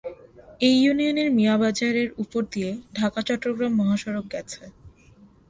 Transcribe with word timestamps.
এই 0.61 0.75
ইউনিয়নের 0.83 1.29
মিয়া 1.37 1.55
বাজার 1.61 1.93
এর 1.95 2.09
উপর 2.23 2.41
দিয়ে 2.53 2.69
ঢাকা 2.97 3.19
চট্টগ্রাম 3.27 3.73
মহাসড়ক 3.79 4.25
গেছে। 4.33 4.61